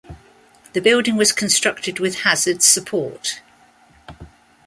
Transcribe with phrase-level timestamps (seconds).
[0.73, 3.39] The building was constructed with Hazard support.